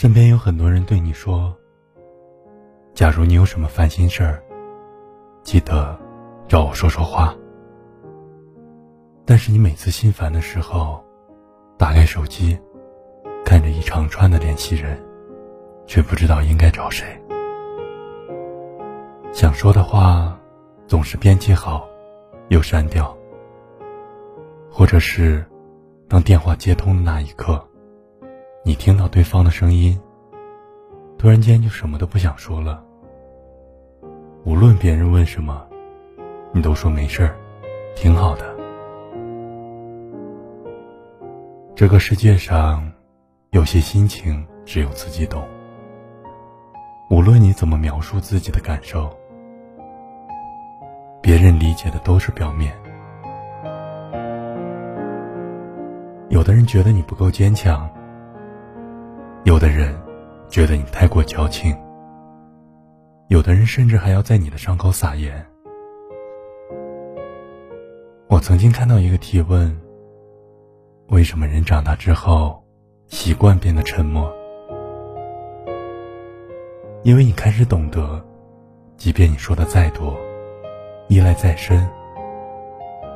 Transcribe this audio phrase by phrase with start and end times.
[0.00, 1.54] 身边有很多人对你说
[2.96, 4.42] ：“假如你有什么烦心事儿，
[5.42, 5.94] 记得
[6.48, 7.36] 找我说说话。”
[9.26, 11.04] 但是你每次心烦的时候，
[11.76, 12.58] 打开手机，
[13.44, 14.98] 看着一长串的联系人，
[15.86, 17.06] 却不知道应该找谁。
[19.34, 20.34] 想说的话，
[20.86, 21.86] 总是编辑好，
[22.48, 23.14] 又删掉。
[24.70, 25.44] 或者是，
[26.08, 27.62] 当电话接通的那一刻。
[28.62, 29.98] 你听到对方的声音，
[31.16, 32.84] 突然间就什么都不想说了。
[34.44, 35.66] 无论别人问什么，
[36.52, 37.34] 你都说没事儿，
[37.96, 38.54] 挺好的。
[41.74, 42.86] 这个世界上，
[43.50, 45.42] 有些心情只有自己懂。
[47.08, 49.10] 无论你怎么描述自己的感受，
[51.22, 52.76] 别人理解的都是表面。
[56.28, 57.90] 有的人觉得你不够坚强。
[59.44, 59.98] 有的人
[60.50, 61.74] 觉得你太过矫情，
[63.28, 65.44] 有的人甚至还要在你的伤口撒盐。
[68.28, 69.74] 我曾经看到一个提问：
[71.08, 72.62] 为什么人长大之后
[73.08, 74.30] 习惯变得沉默？
[77.02, 78.22] 因为你开始懂得，
[78.98, 80.14] 即便你说的再多，
[81.08, 81.88] 依赖再深，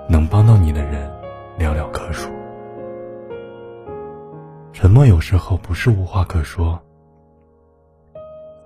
[0.08, 1.06] 能帮到你的人
[1.58, 2.30] 寥寥可数。
[4.84, 6.78] 沉默有时候不是无话可说，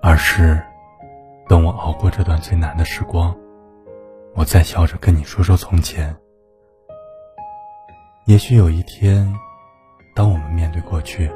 [0.01, 0.61] 而是
[1.47, 3.33] 等我熬过这段最难的时光，
[4.35, 6.13] 我再笑着跟你说说从前。
[8.25, 9.33] 也许有一天，
[10.13, 11.31] 当我们面对过去，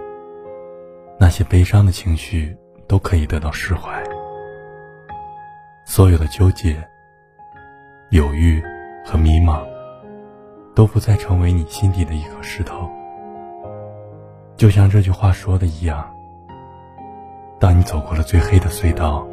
[1.17, 2.53] 那些悲伤的情绪
[2.85, 4.03] 都可以得到释怀，
[5.85, 6.85] 所有的纠结、
[8.09, 8.61] 犹豫
[9.05, 9.65] 和迷茫，
[10.75, 12.91] 都不再成为你心底的一颗石头。
[14.63, 16.09] 就像这句话说的一样，
[17.59, 19.27] 当你走过了最黑的隧道，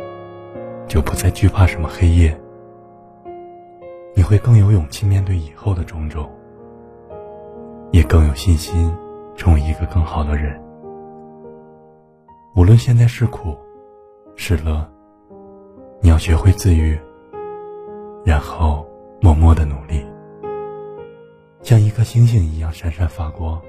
[0.88, 2.36] 就不再惧怕什么黑夜，
[4.16, 6.28] 你会更有勇气面对以后的种种，
[7.92, 8.92] 也更有信心
[9.36, 10.60] 成为一个更好的人。
[12.56, 13.56] 无论现在是苦
[14.34, 14.84] 是乐，
[16.00, 16.98] 你要学会自愈，
[18.24, 18.84] 然后
[19.20, 20.04] 默默的努力，
[21.62, 23.62] 像一颗星星一样闪闪发光。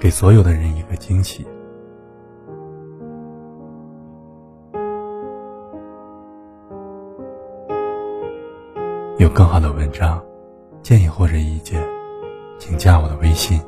[0.00, 1.46] 给所有的人一个惊喜。
[9.18, 10.18] 有更好的文章、
[10.82, 11.78] 建议或者意见，
[12.58, 13.60] 请加我的微信：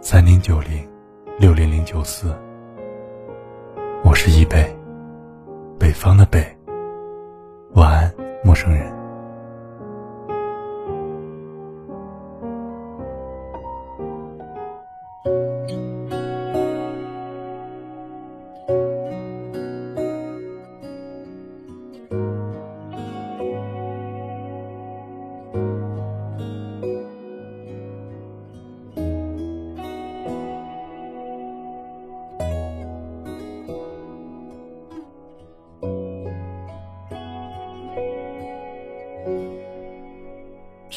[0.00, 0.88] 三零九零
[1.38, 2.34] 六零零九四。
[4.02, 4.74] 我是一北，
[5.78, 6.42] 北方的北。
[7.74, 9.01] 晚安，陌生人。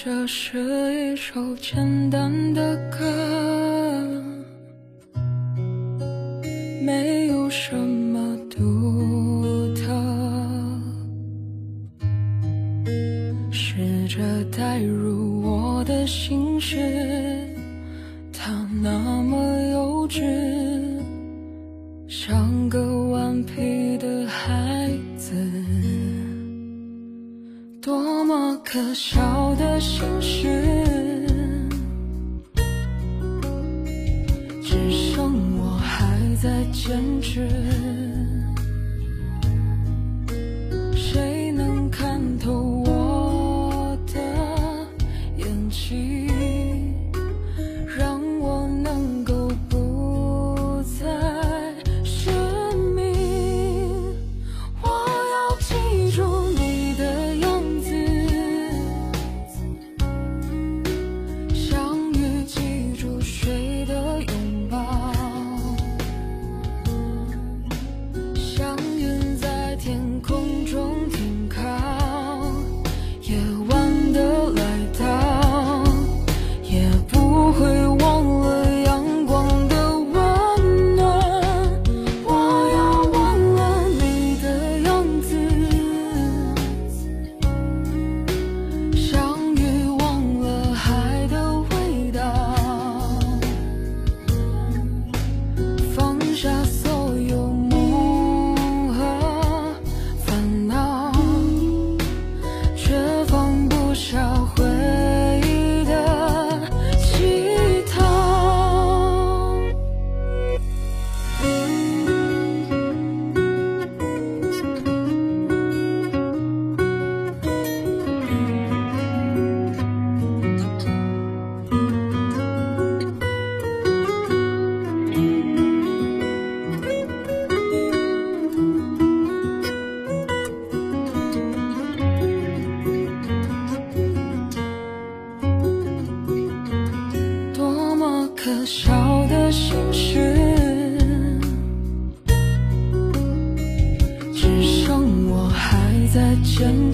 [0.06, 0.60] 这是
[0.94, 3.00] 一首简单的歌，
[6.84, 9.84] 没有什么独特。
[13.52, 14.22] 试着
[14.56, 16.78] 带入我的心事，
[28.75, 31.25] 可笑的心事，
[34.62, 37.47] 只剩我还在坚持。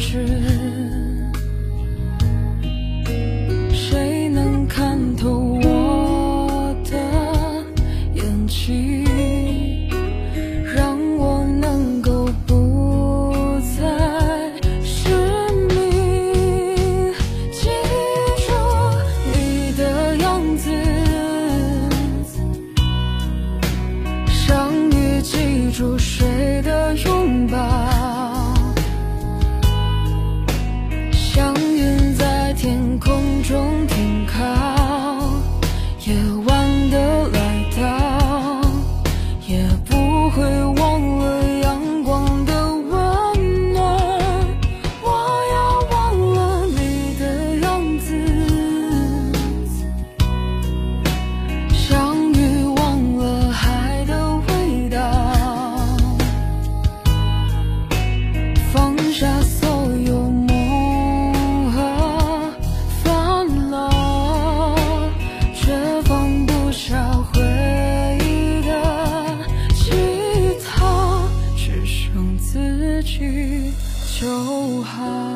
[0.01, 0.60] 去
[74.21, 75.30] 就好。